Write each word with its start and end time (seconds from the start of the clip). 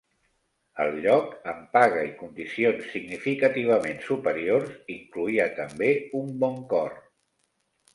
El 0.85 0.95
lloc, 1.03 1.35
amb 1.53 1.67
paga 1.77 2.07
i 2.07 2.09
condicions 2.23 2.89
significativament 2.95 4.03
superiors, 4.09 4.75
incloïa 4.99 5.51
també 5.65 5.95
un 6.25 6.39
bon 6.47 6.63
cor. 6.77 7.03